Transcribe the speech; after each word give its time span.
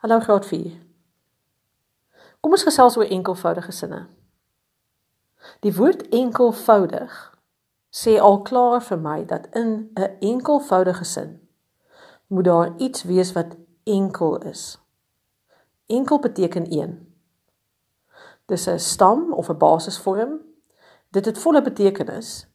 Hallo 0.00 0.20
graad 0.20 0.46
4. 0.46 0.78
Kom 2.40 2.54
ons 2.56 2.62
gesels 2.64 2.94
oor 2.96 3.10
enkelvoudige 3.12 3.72
sinne. 3.76 3.98
Die 5.60 5.74
woord 5.76 6.06
enkelvoudig 6.16 7.18
sê 7.92 8.14
al 8.16 8.38
klaar 8.46 8.80
vir 8.86 9.02
my 9.04 9.18
dat 9.28 9.50
in 9.60 9.90
'n 10.00 10.16
enkelvoudige 10.30 11.04
sin 11.04 11.34
moet 12.26 12.44
daar 12.44 12.72
iets 12.78 13.02
wees 13.02 13.32
wat 13.36 13.56
enkel 13.84 14.38
is. 14.38 14.80
Enkel 15.86 16.18
beteken 16.18 16.72
een. 16.72 16.96
Dis 18.46 18.66
'n 18.68 18.78
stam 18.78 19.32
of 19.32 19.50
'n 19.50 19.58
basisvorm. 19.58 20.40
Dit 21.10 21.24
het 21.24 21.38
volle 21.38 21.62
betekenis 21.62 22.48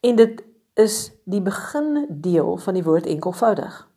en 0.00 0.16
dit 0.16 0.44
is 0.74 1.12
die 1.24 1.42
begin 1.42 2.06
deel 2.10 2.56
van 2.56 2.74
die 2.74 2.84
woord 2.84 3.06
enkelvoudig. 3.06 3.88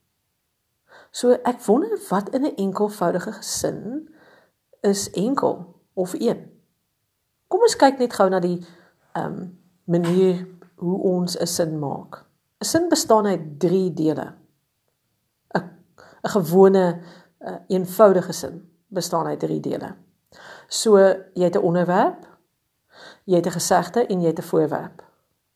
So 1.11 1.31
ek 1.43 1.61
wonder 1.65 1.99
wat 2.09 2.29
in 2.29 2.45
'n 2.45 2.55
enkelvoudige 2.55 3.31
gesin 3.31 4.09
is 4.81 5.09
enkel 5.09 5.75
of 5.93 6.13
een. 6.13 6.51
Kom 7.47 7.61
ons 7.61 7.75
kyk 7.75 7.97
net 7.97 8.13
gou 8.13 8.29
na 8.29 8.39
die 8.39 8.65
ehm 9.13 9.25
um, 9.25 9.59
manier 9.83 10.47
hoe 10.75 10.99
ons 11.01 11.37
'n 11.37 11.47
sin 11.47 11.79
maak. 11.79 12.25
'n 12.59 12.65
Sin 12.65 12.89
bestaan 12.89 13.25
uit 13.25 13.59
3 13.59 13.93
dele. 13.93 14.33
'n 15.53 15.63
'n 16.23 16.29
gewone 16.29 17.01
uh, 17.39 17.55
eenvoudige 17.67 18.31
sin 18.31 18.69
bestaan 18.87 19.25
uit 19.25 19.39
3 19.39 19.59
dele. 19.59 19.95
So 20.67 20.97
jy 21.33 21.43
het 21.43 21.55
'n 21.55 21.63
onderwerp, 21.63 22.27
jy 23.23 23.35
het 23.35 23.45
'n 23.45 23.51
gesegde 23.51 24.05
en 24.05 24.21
jy 24.21 24.27
het 24.27 24.39
'n 24.39 24.49
voorwerp. 24.51 25.03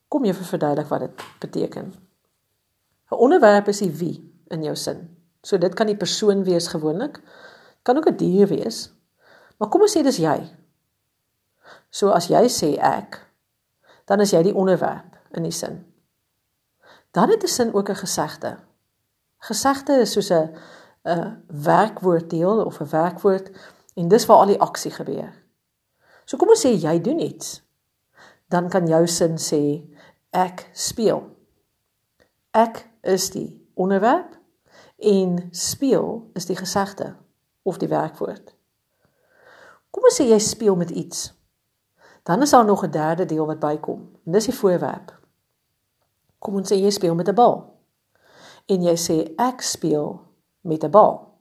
Kom 0.08 0.26
jy 0.26 0.34
verduidelik 0.34 0.88
wat 0.88 1.00
dit 1.00 1.24
beteken? 1.40 1.94
'n 3.12 3.16
Onderwerp 3.16 3.68
is 3.68 3.78
die 3.78 3.92
wie 3.92 4.44
in 4.48 4.64
jou 4.64 4.76
sin. 4.76 5.23
So 5.44 5.60
dit 5.60 5.74
kan 5.76 5.90
die 5.92 6.00
persoon 6.00 6.44
wees 6.48 6.70
gewoonlik. 6.72 7.20
Kan 7.84 7.98
ook 7.98 8.08
'n 8.10 8.16
dier 8.18 8.48
wees. 8.48 8.94
Maar 9.58 9.70
kom 9.70 9.82
ons 9.82 9.98
sê 9.98 10.04
dis 10.04 10.18
jy. 10.18 10.50
So 11.90 12.10
as 12.10 12.28
jy 12.28 12.48
sê 12.50 12.78
ek, 12.80 13.20
dan 14.06 14.20
is 14.20 14.32
jy 14.32 14.44
die 14.44 14.56
onderwerp 14.56 15.18
in 15.32 15.44
die 15.44 15.52
sin. 15.52 15.86
Dan 17.12 17.30
het 17.30 17.44
'n 17.44 17.48
sin 17.48 17.74
ook 17.74 17.90
'n 17.90 17.96
gesegde. 17.96 18.58
Gesegde 19.38 19.94
is 19.94 20.12
soos 20.12 20.30
'n 20.32 20.56
'n 21.06 21.44
werkwoorddeel 21.48 22.66
of 22.66 22.80
'n 22.80 22.90
werkwoord 22.90 23.52
en 23.96 24.08
dis 24.08 24.26
waar 24.26 24.38
al 24.38 24.46
die 24.46 24.62
aksie 24.62 24.92
gebeur. 24.92 25.34
So 26.26 26.38
kom 26.38 26.50
ons 26.50 26.66
sê 26.66 26.70
jy 26.70 27.02
doen 27.02 27.20
iets. 27.20 27.62
Dan 28.48 28.70
kan 28.70 28.88
jou 28.88 29.08
sin 29.08 29.38
sê 29.38 29.90
ek 30.30 30.70
speel. 30.74 31.36
Ek 32.52 32.90
is 33.02 33.30
die 33.30 33.70
onderwerp 33.74 34.43
en 34.98 35.48
speel 35.52 36.30
is 36.34 36.46
die 36.46 36.56
gesegde 36.56 37.16
of 37.62 37.78
die 37.78 37.88
werkwoord. 37.88 38.56
Kom 39.94 40.04
ons 40.10 40.18
sê 40.18 40.26
jy 40.26 40.40
speel 40.40 40.76
met 40.76 40.90
iets. 40.90 41.34
Dan 42.24 42.42
is 42.42 42.50
daar 42.50 42.66
nog 42.66 42.84
'n 42.86 42.92
derde 42.92 43.26
deel 43.26 43.46
wat 43.46 43.60
bykom. 43.60 44.10
En 44.26 44.32
dis 44.32 44.46
die 44.46 44.56
voorwerp. 44.56 45.20
Kom 46.40 46.56
ons 46.56 46.72
sê 46.72 46.76
jy 46.76 46.90
speel 46.90 47.16
met 47.16 47.28
'n 47.28 47.36
bal. 47.36 47.78
En 48.66 48.82
jy 48.82 48.96
sê 48.96 49.34
ek 49.38 49.62
speel 49.62 50.22
met 50.62 50.84
'n 50.84 50.92
bal. 50.92 51.38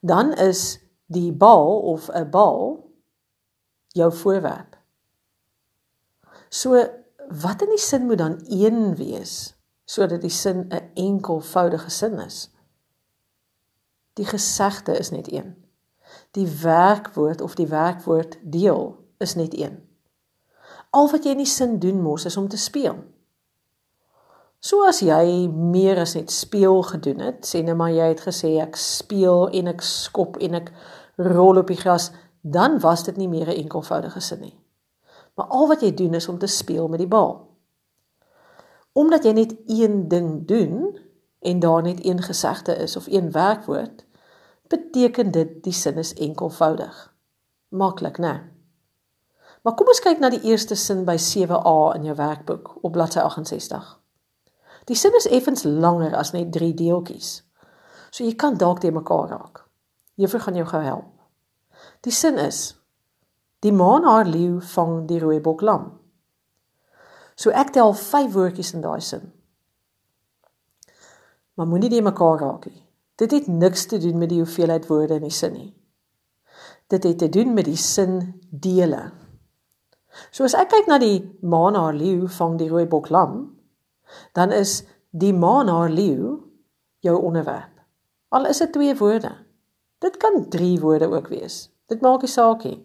Dan 0.00 0.32
is 0.32 0.78
die 1.06 1.32
bal 1.32 1.80
of 1.80 2.08
'n 2.08 2.30
bal 2.30 2.90
jou 3.88 4.12
voorwerp. 4.12 4.76
So 6.48 6.86
wat 7.28 7.62
in 7.62 7.68
die 7.68 7.78
sin 7.78 8.06
moet 8.06 8.18
dan 8.18 8.42
een 8.46 8.94
wees 8.94 9.53
sodat 9.84 10.20
die 10.20 10.30
sin 10.30 10.66
'n 10.68 10.90
enkelvoudige 10.94 11.90
sin 11.90 12.18
is. 12.18 12.50
Die 14.12 14.24
gesegde 14.26 14.98
is 14.98 15.10
net 15.10 15.32
een. 15.32 15.64
Die 16.30 16.48
werkwoord 16.48 17.40
of 17.40 17.54
die 17.54 17.66
werkwoord 17.66 18.38
deel 18.42 18.96
is 19.18 19.34
net 19.34 19.58
een. 19.58 19.88
Al 20.90 21.10
wat 21.10 21.24
jy 21.24 21.30
in 21.30 21.42
die 21.42 21.46
sin 21.46 21.78
doen 21.78 22.02
mos 22.02 22.24
is 22.24 22.36
om 22.36 22.48
te 22.48 22.56
speel. 22.56 22.96
So 24.58 24.86
as 24.86 25.00
jy 25.00 25.48
meer 25.48 25.98
as 25.98 26.14
net 26.14 26.30
speel 26.30 26.82
gedoen 26.82 27.18
het, 27.18 27.44
sê 27.46 27.60
net 27.62 27.76
maar 27.76 27.90
jy 27.90 28.06
het 28.08 28.20
gesê 28.20 28.60
ek 28.62 28.76
speel 28.76 29.48
en 29.48 29.66
ek 29.66 29.82
skop 29.82 30.36
en 30.36 30.54
ek 30.54 30.72
rol 31.16 31.58
op 31.58 31.66
die 31.66 31.76
gras, 31.76 32.10
dan 32.40 32.80
was 32.80 33.04
dit 33.04 33.16
nie 33.16 33.28
meer 33.28 33.48
'n 33.48 33.60
enkelvoudige 33.60 34.20
sin 34.20 34.40
nie. 34.40 34.58
Maar 35.34 35.46
al 35.46 35.68
wat 35.68 35.80
jy 35.80 35.94
doen 35.94 36.14
is 36.14 36.28
om 36.28 36.38
te 36.38 36.46
speel 36.46 36.88
met 36.88 36.98
die 36.98 37.08
bal 37.08 37.53
omdat 38.94 39.26
jy 39.26 39.32
net 39.34 39.54
een 39.66 40.08
ding 40.08 40.46
doen 40.46 40.94
en 41.44 41.60
daar 41.60 41.82
net 41.82 42.04
een 42.06 42.22
gesegde 42.22 42.76
is 42.76 42.96
of 42.96 43.06
een 43.10 43.32
werkwoord, 43.32 44.04
beteken 44.70 45.30
dit 45.30 45.62
die 45.62 45.72
sin 45.72 45.98
is 45.98 46.14
enkelvoudig. 46.14 47.14
Maklik, 47.68 48.18
né? 48.18 48.34
Maar 49.62 49.74
kom 49.74 49.88
ons 49.90 50.00
kyk 50.04 50.20
na 50.20 50.30
die 50.30 50.42
eerste 50.46 50.76
sin 50.78 51.02
by 51.08 51.16
7a 51.18 51.76
in 51.96 52.04
jou 52.04 52.14
werkboek 52.16 52.70
op 52.84 52.92
bladsy 52.92 53.18
68. 53.18 53.90
Die 54.84 54.96
sin 54.96 55.16
is 55.16 55.26
effens 55.26 55.64
langer 55.64 56.14
as 56.16 56.34
net 56.36 56.52
3 56.52 56.74
deeltjies. 56.76 57.42
So 58.10 58.24
jy 58.24 58.34
kan 58.38 58.58
dalk 58.60 58.80
te 58.84 58.92
mekaar 58.92 59.28
raak. 59.32 59.64
Juffrou 60.20 60.42
gaan 60.44 60.60
jou 60.60 60.66
gou 60.68 60.82
help. 60.84 61.12
Die 62.06 62.12
sin 62.12 62.38
is: 62.38 62.76
Die 63.64 63.72
maan 63.72 64.04
haar 64.04 64.28
leeu 64.28 64.60
vang 64.60 65.06
die 65.08 65.18
rooi 65.18 65.40
bok 65.40 65.64
lam. 65.64 65.88
So 67.44 67.52
ek 67.52 67.74
tel 67.76 67.92
5 67.92 68.32
woordjies 68.32 68.72
in 68.72 68.80
daai 68.80 69.02
sin. 69.04 69.26
Maar 71.54 71.68
moenie 71.68 71.90
die 71.92 72.04
mekaar 72.04 72.38
raak 72.40 72.70
nie. 72.70 72.80
Dit 73.20 73.34
het 73.36 73.50
niks 73.52 73.84
te 73.90 73.98
doen 74.00 74.16
met 74.18 74.32
die 74.32 74.40
hoeveelheid 74.40 74.86
woorde 74.88 75.18
in 75.20 75.26
die 75.28 75.34
sin 75.34 75.52
nie. 75.52 75.74
Dit 76.88 77.04
het 77.04 77.18
te 77.20 77.28
doen 77.28 77.52
met 77.54 77.68
die 77.68 77.76
sin 77.76 78.40
dele. 78.48 79.10
So 80.32 80.48
as 80.48 80.56
ek 80.56 80.72
kyk 80.72 80.88
na 80.88 80.98
die 81.02 81.20
maan 81.44 81.76
haar 81.76 81.92
leeu 81.92 82.30
vang 82.38 82.56
die 82.62 82.70
rooi 82.72 82.86
bok 82.88 83.12
lam, 83.12 83.36
dan 84.32 84.54
is 84.54 84.80
die 85.12 85.34
maan 85.36 85.68
haar 85.68 85.92
leeu 85.92 86.38
jou 87.04 87.16
onderwerp. 87.20 87.84
Al 88.32 88.48
is 88.48 88.64
dit 88.64 88.72
twee 88.72 88.96
woorde. 88.96 89.34
Dit 90.00 90.16
kan 90.22 90.46
drie 90.48 90.78
woorde 90.80 91.12
ook 91.12 91.28
wees. 91.28 91.68
Dit 91.92 92.00
maak 92.00 92.24
nie 92.24 92.32
saak 92.32 92.64
nie. 92.64 92.80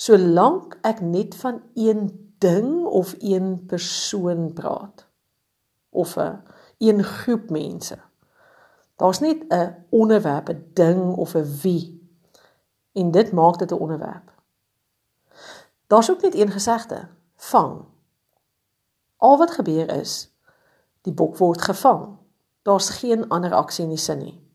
Solank 0.00 0.78
ek 0.88 1.04
net 1.04 1.36
van 1.38 1.60
een 1.76 2.08
ding 2.38 2.84
of 2.84 3.14
een 3.18 3.64
persoon 3.66 4.52
praat 4.52 5.06
of 5.88 6.16
'n 6.16 6.42
een 6.78 7.04
groep 7.04 7.50
mense. 7.50 7.98
Daar's 8.96 9.18
net 9.18 9.44
'n 9.48 9.86
onderwerp, 9.90 10.48
'n 10.48 10.70
ding 10.72 11.16
of 11.16 11.34
'n 11.34 11.58
wie. 11.62 12.08
En 12.92 13.10
dit 13.10 13.32
maak 13.32 13.58
dit 13.58 13.70
'n 13.70 13.74
onderwerp. 13.74 14.32
Daar's 15.86 16.10
ook 16.10 16.22
net 16.22 16.34
een 16.34 16.50
gesegde: 16.50 17.08
vang. 17.36 17.84
Al 19.16 19.38
wat 19.38 19.50
gebeur 19.50 19.90
is 19.90 20.32
die 21.00 21.12
bok 21.12 21.36
word 21.36 21.62
gevang. 21.62 22.16
Daar's 22.62 22.88
geen 22.88 23.28
ander 23.28 23.54
aksie 23.54 23.84
in 23.84 23.90
die 23.90 23.98
sin 23.98 24.18
nie. 24.18 24.48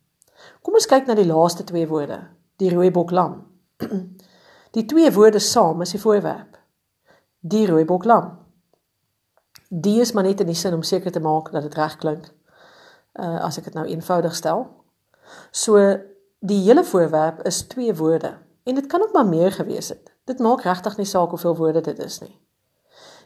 Kom 0.61 0.73
ons 0.73 0.85
kyk 0.85 1.05
na 1.05 1.13
die 1.13 1.25
laaste 1.25 1.63
twee 1.63 1.87
woorde, 1.87 2.27
die 2.55 2.73
rooi 2.73 2.91
bok 2.91 3.11
lam. 3.11 3.47
Die 4.71 4.85
twee 4.85 5.11
woorde 5.11 5.39
saam 5.39 5.81
is 5.81 5.89
die 5.89 6.01
voorwerp 6.01 6.58
die 7.39 7.67
rooibok 7.67 8.05
lam. 8.05 8.37
Die 9.69 9.99
is 10.01 10.11
maar 10.11 10.23
net 10.23 10.39
in 10.39 10.49
die 10.49 10.57
sin 10.57 10.73
om 10.73 10.83
seker 10.83 11.11
te 11.11 11.19
maak 11.19 11.51
dat 11.51 11.67
dit 11.67 11.75
reg 11.77 11.95
klink. 11.97 12.29
Uh 13.13 13.39
as 13.45 13.57
ek 13.57 13.69
dit 13.69 13.77
nou 13.77 13.85
eenvoudig 13.87 14.35
stel. 14.35 14.67
So 15.51 15.77
die 16.39 16.61
hele 16.65 16.83
voorwerp 16.83 17.43
is 17.45 17.65
twee 17.67 17.93
woorde 17.95 18.37
en 18.63 18.75
dit 18.75 18.87
kan 18.87 19.01
ook 19.01 19.13
maar 19.13 19.27
meer 19.27 19.51
gewees 19.51 19.89
het. 19.89 20.13
Dit 20.25 20.39
maak 20.39 20.61
regtig 20.61 20.97
nie 20.97 21.07
saak 21.09 21.29
hoeveel 21.29 21.55
woorde 21.57 21.81
dit 21.81 21.99
is 21.99 22.19
nie. 22.21 22.35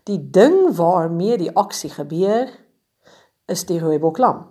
Die 0.04 0.20
ding 0.20 0.76
waarmee 0.76 1.38
die 1.38 1.52
aksie 1.56 1.90
gebeur 1.90 2.52
is 3.46 3.66
die 3.66 3.80
rooibok 3.80 4.18
lam. 4.18 4.46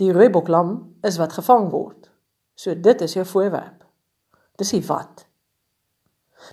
Die 0.00 0.12
rooibok 0.12 0.48
lam 0.48 0.96
is 1.02 1.18
wat 1.18 1.32
gevang 1.32 1.70
word. 1.70 2.10
So 2.54 2.74
dit 2.74 3.00
is 3.00 3.14
jou 3.14 3.26
voorwerp. 3.26 3.84
Dis 4.58 4.74
die 4.74 4.84
wat. 4.86 5.26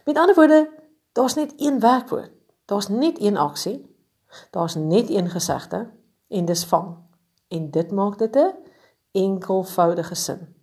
Met 0.05 0.17
ander 0.17 0.35
woorde, 0.35 0.67
Daar's 1.11 1.33
net 1.33 1.53
een 1.57 1.79
werkwoord. 1.79 2.31
Daar's 2.65 2.87
net 2.87 3.21
een 3.21 3.37
aksie. 3.37 3.95
Daar's 4.51 4.75
net 4.75 5.09
een 5.09 5.29
gesegde 5.29 5.91
en 6.27 6.45
dis 6.45 6.65
vang. 6.65 6.97
En 7.47 7.71
dit 7.71 7.91
maak 7.91 8.17
dit 8.17 8.35
'n 8.35 8.55
enkelvoudige 9.11 10.15
sin. 10.15 10.55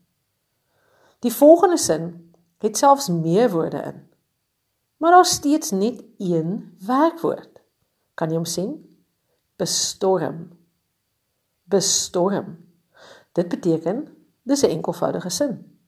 Die 1.18 1.32
volgende 1.32 1.76
sin 1.76 2.34
het 2.58 2.76
selfs 2.76 3.08
meer 3.08 3.50
woorde 3.50 3.80
in. 3.80 4.10
Maar 4.96 5.10
daar's 5.10 5.30
steeds 5.30 5.70
net 5.70 6.04
een 6.18 6.76
werkwoord. 6.86 7.62
Kan 8.14 8.28
jy 8.28 8.34
hom 8.34 8.44
sien? 8.44 8.98
Bestorm. 9.56 10.58
Bestorm. 11.62 12.64
Dit 13.32 13.48
beteken 13.48 14.16
dis 14.42 14.62
'n 14.62 14.70
enkelvoudige 14.70 15.28
sin. 15.28 15.80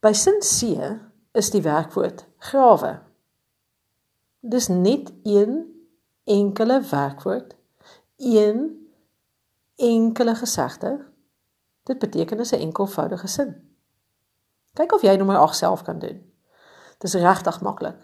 By 0.00 0.12
sin 0.12 0.40
C 0.40 0.78
is 1.32 1.50
die 1.50 1.62
werkwoord 1.62 2.26
grawe. 2.38 3.09
Dis 4.40 4.68
net 4.68 5.12
een 5.22 5.84
enkele 6.24 6.80
werkwoord, 6.80 7.56
een 8.16 8.88
enkele 9.76 10.34
gesegde. 10.34 11.04
Dit 11.82 11.98
beteken 11.98 12.38
'n 12.38 12.60
enkelvoudige 12.60 13.26
sin. 13.26 13.76
Kyk 14.72 14.92
of 14.92 15.02
jy 15.02 15.16
nommer 15.16 15.36
8 15.36 15.56
self 15.56 15.82
kan 15.82 15.98
doen. 15.98 16.32
Dis 16.98 17.14
regtig 17.14 17.60
maklik. 17.60 17.96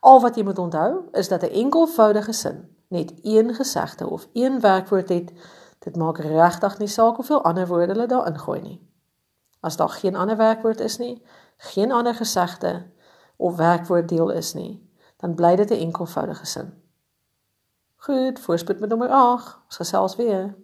Al 0.00 0.20
wat 0.20 0.34
jy 0.34 0.42
moet 0.42 0.58
onthou 0.58 1.08
is 1.12 1.28
dat 1.28 1.42
'n 1.42 1.52
enkelvoudige 1.52 2.32
sin 2.32 2.76
net 2.88 3.12
een 3.22 3.54
gesegde 3.54 4.08
of 4.08 4.28
een 4.32 4.60
werkwoord 4.60 5.08
het. 5.08 5.32
Dit 5.78 5.96
maak 5.96 6.18
regtig 6.18 6.78
nie 6.78 6.88
saak 6.88 7.16
hoeveel 7.16 7.44
ander 7.44 7.66
woorde 7.66 7.92
hulle 7.92 8.06
daarin 8.06 8.38
gooi 8.38 8.60
nie. 8.60 8.90
As 9.60 9.76
daar 9.76 9.88
geen 9.88 10.16
ander 10.16 10.36
werkwoord 10.36 10.80
is 10.80 10.98
nie, 10.98 11.22
geen 11.56 11.92
ander 11.92 12.14
gesegde 12.14 12.90
of 13.36 13.56
werkwoorddeel 13.56 14.30
is 14.30 14.54
nie, 14.54 14.93
dan 15.24 15.34
bly 15.34 15.56
dit 15.56 15.70
'n 15.70 15.80
enkelvoudige 15.86 16.46
sin. 16.46 16.72
Goed, 17.96 18.40
voorspoed 18.40 18.80
met 18.80 18.88
nommer 18.88 19.08
8. 19.08 19.58
Ons 19.64 19.76
gesels 19.76 20.16
weer. 20.16 20.54